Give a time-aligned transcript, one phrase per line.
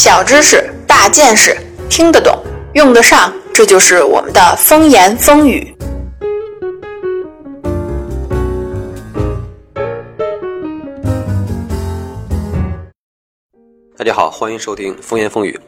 [0.00, 1.56] 小知识、大见识，
[1.90, 2.40] 听得懂，
[2.74, 5.74] 用得上，这就是我们的风言风语。
[13.96, 15.58] 大家好，欢迎收听风言风语。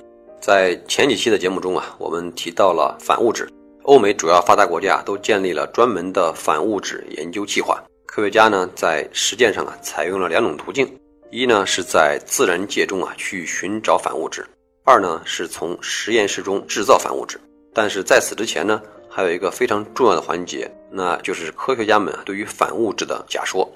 [0.40, 3.50] 在前几期的节目中啊，我们提到了反物质，
[3.82, 7.82] 欧美主要发达国家都建立了专门的反物质研究计划。
[8.06, 10.88] 科学家呢，在实践上啊，采用了两种途径：
[11.32, 14.42] 一呢是在自然界中啊去寻找反物质；
[14.84, 17.40] 二呢是从实验室中制造反物质。
[17.72, 23.70] 但是在此之前呢，还有一个非常重要的环节，那就是科学家们对于反物质的假说。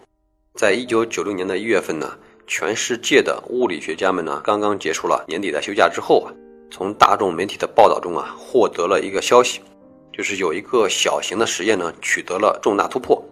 [0.54, 2.18] 在一九九六年的一月份呢，
[2.48, 6.34] 全世界的物理学家们呢，刚刚结束了年底的休假之后啊。
[6.72, 9.60] 从大众媒体的报道中啊，获得了一个消息，
[10.12, 13.24] 就是有一个小型的实验呢取得了重大突破，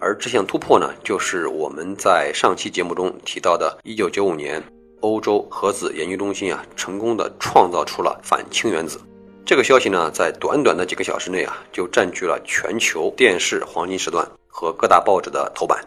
[0.00, 4.62] 而这项突破呢，就是我们在上期节目中提到的1995年，
[5.00, 9.00] 欧洲核子研究中心啊成功的创造出了反氢原子。
[9.44, 15.82] 这个消息呢，在短短的几个小时内啊，就占据了全球电视黄金时段和各大报纸的头版。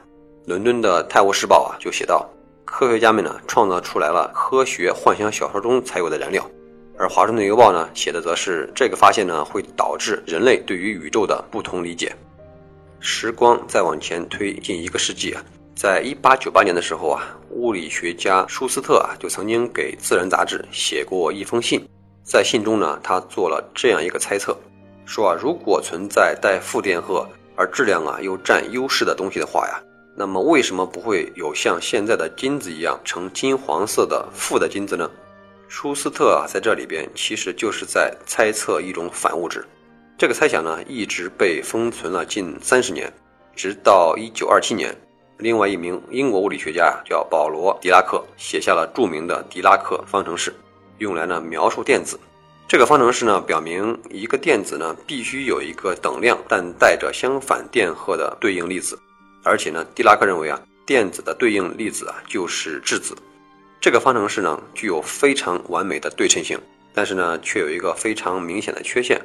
[0.46, 2.28] 伦敦的《泰晤士报》啊就写道，
[2.66, 6.44] 科学家们呢创造出来了科学幻想小说中才有的燃料。
[6.98, 12.12] 而华盛顿邮报呢写的则是这个发现呢会导致人类对于宇宙的不同理解。
[13.04, 15.44] 时光再往前推进一个世纪啊，
[15.76, 21.84] 在一八九八年的时候啊，物理学家舒斯特啊就曾经给《自然》杂志写过一封信，
[22.24, 24.56] 在信中呢他做了这样一个猜测，
[25.04, 29.82] 说啊如果存在带负电荷而质量啊又占优势的东西的话呀，
[30.16, 35.10] 那么为什么不会有像现在的金子一样呈金黄色的负的金子呢？
[35.68, 39.66] 舒斯特啊，在这里边其实就是在猜测一种反物质。
[40.22, 43.12] 这个猜想呢，一直被封存了近三十年，
[43.56, 44.96] 直到一九二七年，
[45.40, 50.54] 另外一名英国物理学家叫保罗·狄拉克写下了著名的狄拉克方程式，
[51.00, 52.20] 用来呢描述电子。
[52.68, 59.00] 这个方程式呢，表明一个电子呢必须有一个等量但带着相反电荷的对应粒子，
[59.44, 63.18] 而且呢，狄拉克认为啊，电子的对应粒子啊就是质子。
[63.80, 66.60] 这个方程式呢，具有非常完美的对称性，
[66.94, 69.20] 但是呢，却有一个非常明显的缺陷，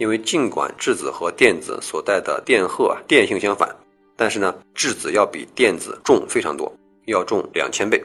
[0.00, 3.68] 因为尽管质子和电子所带的电荷啊电性相反，
[4.16, 6.72] 但是呢，质子要比电子重非常多，
[7.04, 8.02] 要重两千倍，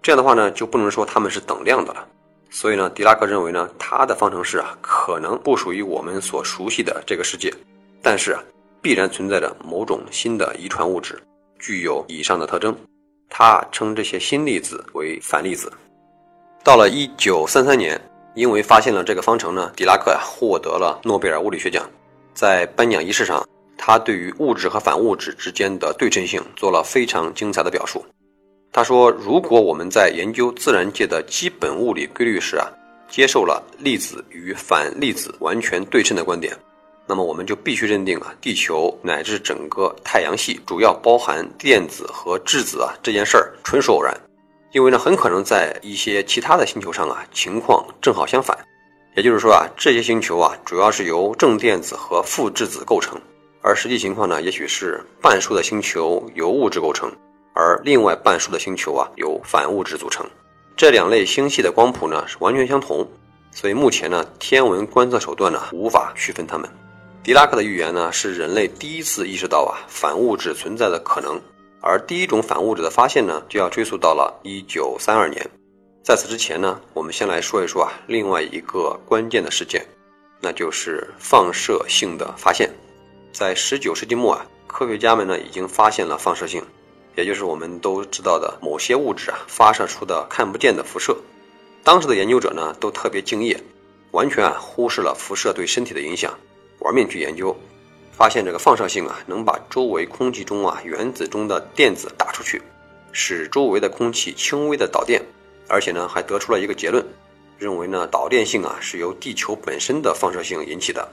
[0.00, 2.08] 这样的话呢，就不能说它们是等量的了。
[2.48, 7.52] 所以呢，狄拉克认为呢，他的方程式啊，可能不属于我们所熟悉的这个世界，
[8.00, 8.42] 但是啊，
[8.80, 11.22] 必然存在着某种新的遗传物质，
[11.58, 12.74] 具有以上的特征。
[13.28, 15.70] 他称这些新粒子为反粒子。
[16.62, 18.00] 到了一九三三年，
[18.34, 21.88] 因为发现了这个方程呢，狄拉克呀获得了诺贝尔物理学奖。
[22.34, 23.46] 在颁奖仪式上，
[23.78, 28.04] 他对于物质和反物质之间的对称性做了非常精彩的表述。
[28.72, 32.66] 他说：“如果我们在研究自然界的基本物理规律时啊，
[33.08, 36.52] 接受了粒子与反粒子完全对称的观点。”
[37.06, 44.12] 那么我们就必须认定啊，地球乃至整个太阳系主要包含电子和质子啊这件事儿纯属偶然，
[44.74, 48.58] 因为呢很可能在一些其他的星球上啊情况正好相反，
[49.14, 53.16] 也就是说啊这些星球啊主要是由正电子和负质子构成，
[53.62, 57.08] 而实际情况呢也许是半数的星球由物质构成，
[57.54, 60.26] 而另外半数的星球啊由反物质组成，
[60.76, 63.08] 这两类星系的光谱呢是完全相同，
[63.52, 66.68] 所以目前呢天文观测手段呢无法区分它们。
[67.22, 71.40] 狄拉克的预言呢，是人类第一次意识到啊反物质存在的可能，
[71.86, 75.46] 而第一种反物质的发现呢，就要追溯到了一九三二年。
[76.02, 79.84] 在此之前呢，我们先来说一说啊另外一个关键的事件，
[80.40, 82.70] 那就是放射性的发现。
[83.32, 86.64] 在十九世纪末啊，科学家们呢已经发现了放射性，
[87.16, 91.14] 也就是我们都知道的某些物质啊发射出的看不见的辐射。
[91.82, 93.62] 当时的研究者呢都特别敬业，
[94.12, 96.32] 完全啊忽视了辐射对身体的影响。
[96.78, 97.54] 玩命去研究，
[98.16, 102.62] 发现这个放射性啊，能把周围空气中啊原子中的电子打出去，
[103.10, 105.20] 使周围的空气轻微的导电，
[105.68, 107.04] 而且呢还得出了一个结论，
[107.58, 111.06] 认为呢导电性啊是由地球本身的放射性引起的。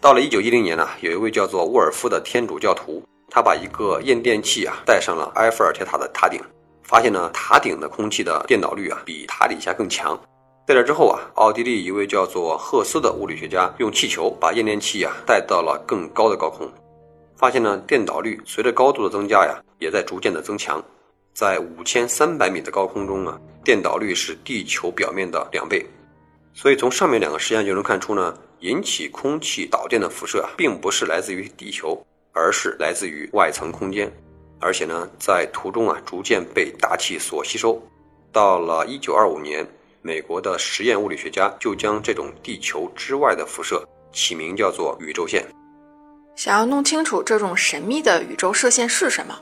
[0.00, 6.40] 到了一九一零年呢，有一位叫做沃尔夫的天主教徒，他把一个验电器啊带上了埃菲尔铁塔的塔顶，
[6.84, 10.16] 发现呢塔顶的空气的电导率啊比塔底下更强。
[10.66, 16.66] 在这之后啊，奥地利一位叫做赫斯的物理学家用气球把验电器啊带到了更高的高空，
[17.36, 20.82] 发现呢电导率随着高度的增加呀，也在逐渐的增强。
[21.34, 25.84] 在五千三百米的高空中啊，电导率是地球表面的两倍。
[26.54, 32.02] 所以从上面两个实验就能看出呢，引起空气导电的辐射啊，并不是来自于地球，
[32.32, 34.10] 而是来自于外层空间，
[34.60, 37.78] 而且呢在途中啊逐渐被大气所吸收。
[38.32, 39.62] 到了一九二五年。
[40.06, 45.42] 美国的实验物理学家就将这种地球之外的辐射起名叫做宇宙线。
[46.36, 49.34] 想要弄清楚这种神秘的宇宙射线是什么，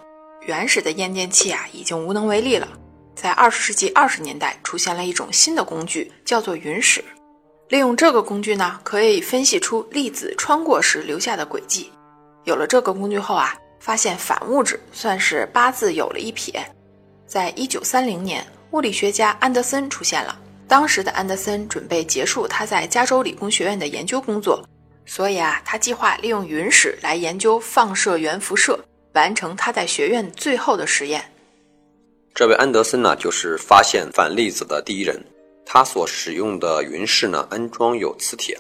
[0.43, 2.69] 原始的验电器啊已经无能为力了。
[3.17, 7.05] 在二十世纪二十年代，出现了一种新的工具，叫做云史。
[7.69, 11.91] 利用这个工具呢，可以分析出粒子穿过时留下的轨迹。
[12.45, 16.65] 有了这个工具后啊，发现反物质算是八字有了一撇。
[17.27, 20.39] 在一九三零年，物理学家安德森出现了。
[20.73, 24.67] 当时的安德森准备结束他在加州理工学院的研究工作，
[25.05, 28.83] 所以啊，他计划利用云史来研究放射源辐射，
[29.13, 31.23] 完成他在学院最后的实验。
[32.35, 35.23] 这位安德森呢，就是发现反粒子的第一人。
[35.67, 38.59] 他所使用的云室呢，安装有磁铁。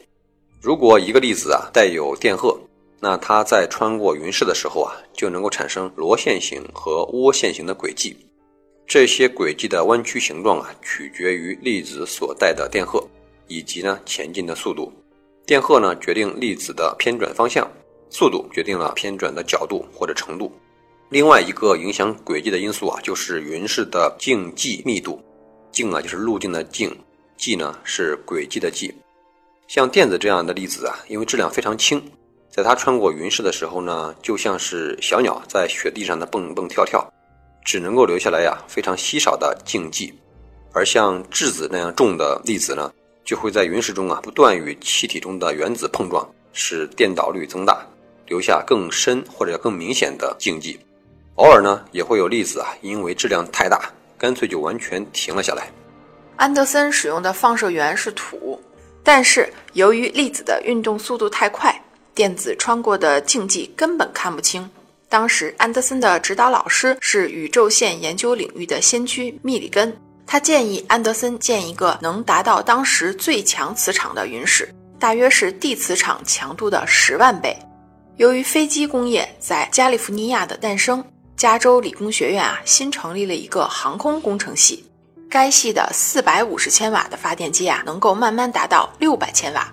[0.61, 2.55] 如果一个粒子啊带有电荷，
[3.00, 8.14] 那它在穿过云室的时候啊，就能够产生螺旋形和涡线形的轨迹。
[8.92, 13.02] 这些轨迹的弯曲形状啊，取决于粒子所带的电荷
[13.48, 14.92] 以及呢前进的速度。
[15.46, 17.66] 电荷呢决定粒子的偏转方向，
[18.10, 20.52] 速度决定了偏转的角度或者程度。
[21.08, 25.18] 另外一个影响轨迹的因素啊，就是云室的径迹密度。
[25.70, 26.90] 径啊，就是路径的径；
[27.38, 28.94] 迹呢，是轨迹的迹。
[29.68, 31.98] 像电子这样的粒子啊，因为质量非常轻，
[32.50, 37.10] 在它穿过云室的时候呢，就像是小鸟在雪地上的蹦蹦跳跳，
[37.64, 40.12] 只能够留下来呀非常稀少的径迹。
[40.73, 42.91] 而像质子那样重的粒子呢，
[43.25, 47.87] 就会在云室中啊不断与气体中的原子碰撞，使电导率增大，
[48.26, 50.79] 留下更深或者更明显的径迹。
[51.37, 55.70] 偶尔呢，也会有粒子啊，因为质量太大，干脆就完全停了下来。
[56.37, 58.61] 安德森使用的放射源是土，
[59.03, 61.75] 但是由于粒子的运动速度太快，
[62.14, 64.69] 电子穿过的径迹根本看不清。
[65.12, 69.94] 当时安德森的指导老师是宇宙线研究领域的先驱密里根，
[70.26, 77.55] 他建议安德森建一个能达到当时最强磁场的云室，大约是地磁场强度的十万倍。
[78.17, 81.05] 由于飞机工业在加利福尼亚的诞生。
[81.35, 84.85] 加州理工学院啊，新成立了一个航空工程系。
[85.29, 89.73] 该系的四百五十千瓦的发电机啊，能够慢慢达到六百千瓦，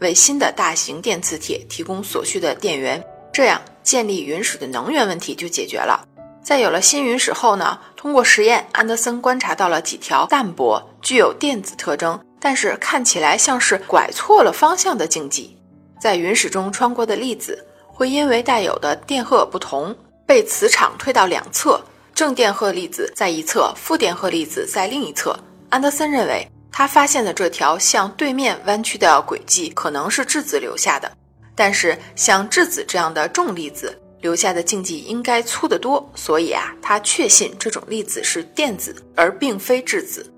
[0.00, 3.00] 为新的大型电磁铁提供所需的电源。
[3.32, 6.04] 这样，建立云室的能源问题就解决了。
[6.42, 15.56] 在有了新云室后呢，通过实验，安德森观察到了几条淡薄、具有电子特征，但是看起来像是拐错了方向的径迹。
[16.00, 19.94] 在云室中穿过的粒子，会因为带有的电荷不同。
[20.26, 21.78] 被磁场推到两侧，
[22.14, 25.38] 正电荷粒子在一侧，负电荷粒子在另一侧。
[25.68, 31.12] 安德森认为，他发现的这条向对面弯曲的轨迹可能是质子留下的，
[31.54, 40.32] 但是像质子这样的重粒子留下的径迹应该粗得多，所以啊，他确信这种粒子是电子，而并非质子。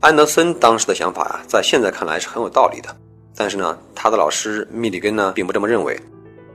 [0.00, 2.96] 安德森当时的想法啊，在现在看来是很有道理的，
[3.34, 6.00] 但是呢，他的老师密里根呢，并不这么认为。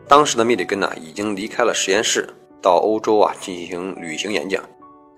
[0.08, 2.28] 当时的密里根呢，已经离开了实验室。
[2.62, 4.64] 到欧洲啊进行旅行演讲，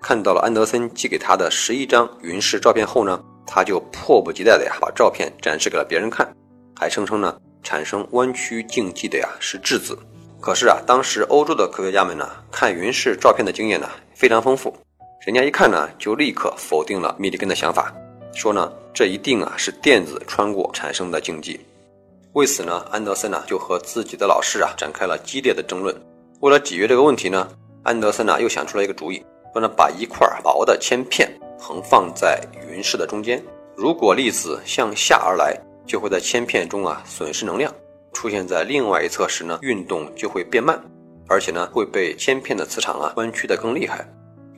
[0.02, 6.28] 看到了安德森寄给他的十一张云室照片后呢，他就迫不及待的呀把照片展示给了别人看，
[6.74, 9.98] 还声称呢产生弯曲径迹的呀是质子。
[10.40, 14.72] 可是啊，当时欧洲的科学家们呢看云室照片的经验呢非常丰富，
[15.26, 17.92] 人家一看呢就立刻否定了密里根的想法，
[18.32, 21.58] 说呢这一定啊是电子穿过产生的径迹。
[22.34, 25.92] 为此呢，安德森呢就和自己的老师啊展开了激烈的争论。
[26.38, 27.48] 为了解决这个问题呢，
[27.82, 29.20] 安德森呢又想出了一个主意，
[29.52, 33.42] 说呢把一块薄的铅片横放在云室的中间，
[33.74, 37.70] 如果粒子向下而来，就会在铅片中啊损失能量；
[38.12, 40.78] 出现在另外一侧时呢，运动就会变慢，
[41.28, 44.06] 而且呢会被铅片的磁场啊弯曲的更厉害。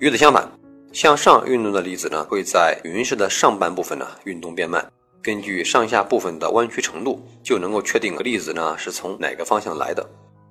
[0.01, 0.51] 与此相反，
[0.93, 4.85] 向上运动的粒子呢会在云室的上半部分呢运动变慢，
[5.23, 10.09] 根据上下部分的弯曲程度，就能够确定粒子呢是从哪个方向来的。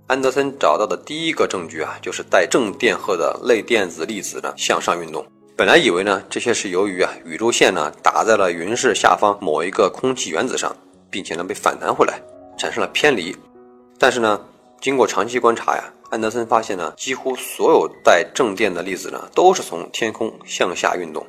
[0.07, 5.25] 安德森找到的第一个证据啊，就是带正电荷的类电子粒子呢向上运动。
[5.57, 10.71] 本来以为呢，这些是由于啊宇宙线呢打在了云室下方某一个空气原子上，
[11.09, 12.21] 并且呢被反弹回来，
[12.59, 13.35] 产生了偏离。
[13.97, 14.39] 但是呢，
[14.79, 21.25] 经过长期观察呀，安德森发现呢，几乎所有带正电的粒子呢都是从天空向下运动。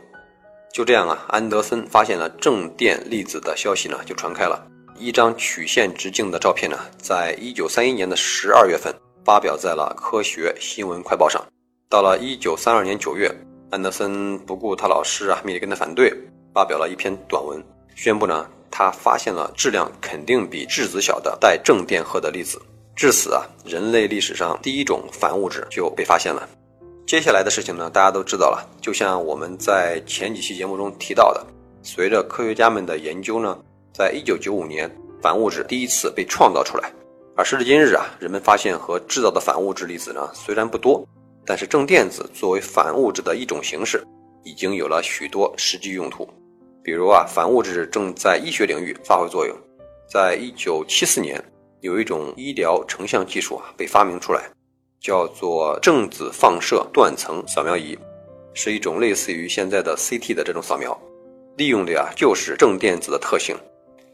[0.74, 4.62] 就这样啊，安德森发现了正电粒子的消息呢就传开了。
[4.98, 8.94] 一张曲线直径的照片呢，在一九三一年的十二月份
[9.24, 11.42] 发表在了《科学新闻快报》上。
[11.88, 13.34] 到了一九三二年九月，
[13.70, 16.10] 安德森不顾他老师啊密里根的反对，
[16.54, 17.62] 发表了一篇短文，
[17.94, 22.58] 宣布呢他发现了质量肯定比质子小的带正电荷的粒子。
[22.96, 26.48] 至此啊，人类历史上第一种反物质就被发现了。
[27.06, 31.46] 接下来的事情呢，大家都知道了，就像我们在前几期节目中提到的。
[31.82, 33.56] 随着科学家们的研究呢，
[33.92, 34.90] 在一九九五年，
[35.22, 36.90] 反物质第一次被创造出来。
[37.36, 41.06] 而时至今日啊，人们发现和制造的反物质粒子呢，虽然不多，
[41.48, 44.06] 但是正电子作为反物质的一种形式，
[44.44, 46.28] 已经有了许多实际用途。
[46.84, 49.56] 比如啊，反物质正在医学领域发挥作用。
[50.06, 51.42] 在一九七四年，
[51.80, 54.42] 有一种医疗成像技术啊被发明出来，
[55.00, 57.98] 叫做正子放射断层扫描仪，
[58.52, 60.94] 是一种类似于现在的 CT 的这种扫描，
[61.56, 63.56] 利用的呀就是正电子的特性，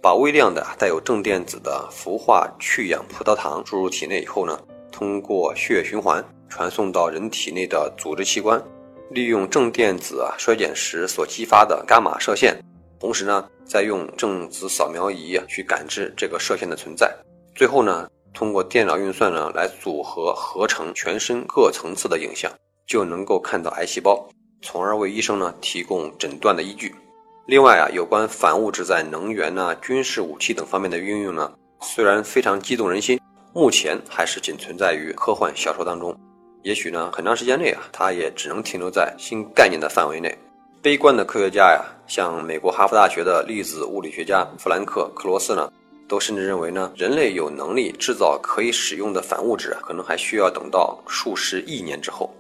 [0.01, 4.57] 把微量的带有正电子的氟化去氧葡萄糖注入体内以后呢，
[4.95, 8.63] 通过血液循环传送到人体内的组织器官。
[9.11, 12.57] 利用正电子啊衰减时所激发的伽马射线，
[13.01, 17.13] 同时呢，再用正子扫描仪去感知这个射线的存在，
[17.57, 22.51] 最后呢，通过电脑运算呢来组合合成全身各层次的影像，
[22.87, 24.25] 就能够看到癌细胞，
[24.63, 26.95] 从而为医生呢提供诊断的依据。
[27.47, 33.21] 另外啊，有关反物质在能源呢、军事武器等方面的应用呢，虽然非常激动人心，
[33.57, 36.13] 目前还是仅存在于科幻小说当中。
[36.63, 40.37] 也许呢，很长时间内啊，它也只能停留在新概念的范围内。
[40.83, 45.71] 悲观的科学家呀，像美国哈佛大学的粒子物理学家弗兰克·克罗斯呢，
[46.09, 52.35] 都甚至认为呢，人类有能力制造可以使用的反物质，可能还需要等到数十亿年之后。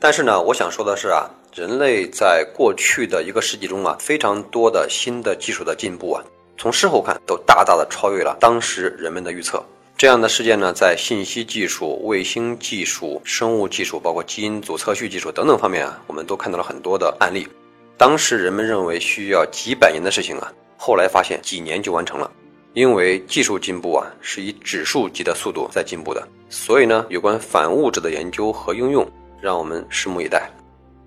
[0.00, 6.24] 但是呢，我想说的是啊，人类在过去的一个世纪中啊，非常多的新的技术的进步啊，
[6.56, 9.62] 从事后看都大大的超越了当时人们的预测。
[9.98, 17.48] 这样的事件呢，在信息技术、卫星技术、生物技术，包括基因组测序技术等等方面啊，我们都看到了很多的案例。
[17.96, 22.30] 当时人们认为需要几百年的事情啊，后来发现几年就完成了。
[22.74, 26.28] 因为技术进步啊，是以指数级的速度在进步的。
[26.48, 29.04] 所以呢，有关反物质的研究和应用，
[29.42, 30.48] 让我们拭目以待。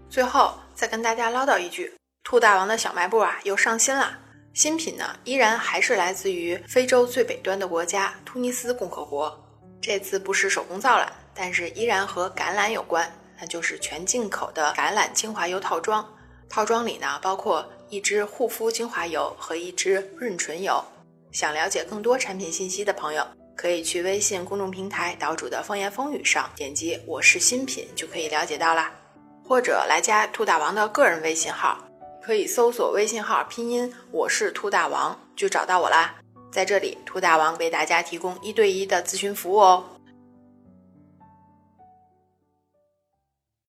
[0.09, 1.89] 最后再跟大家唠叨一句：
[2.25, 4.11] 兔大王的小卖部啊，又上新了。
[4.53, 9.37] 新品呢，依然还是来自于非洲最北端的国家突尼斯共和国。
[9.81, 16.05] 这次不是手工皂了，但是依然和橄榄有关，那就是全进口的橄榄精华油套装。
[16.49, 20.83] 套装里呢，包括一支护肤精华油和一支润唇油。
[21.31, 28.91] 想了解更多产品信息的朋友，可以去微信公众平台岛主的风言风语上点击“我是新品”就可以了解到啦，
[29.47, 31.77] 或者来加兔大王的个人微信号。
[32.23, 36.13] 可以搜索微信号拼音我是兔大王就找到我啦，
[36.51, 39.83] 在这里兔大王为大家提供一对一的咨询服务哦。